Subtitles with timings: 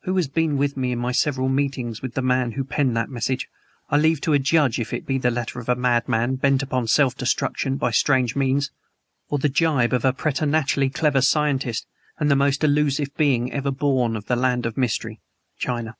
[0.00, 3.08] Who has been with me in my several meetings with the man who penned that
[3.08, 3.48] message
[3.90, 7.16] I leave to adjudge if it be the letter of a madman bent upon self
[7.16, 8.72] destruction by strange means,
[9.28, 11.86] or the gibe of a preternaturally clever scientist
[12.18, 15.20] and the most elusive being ever born of the land of mystery
[15.56, 15.96] China.